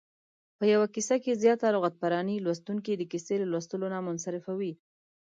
[0.57, 4.73] په یوه کیسه کې زیاته لغت پراني لوستونکی د کیسې له لوستلو نه منصرفوي.